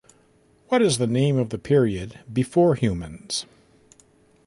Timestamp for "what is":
0.69-0.97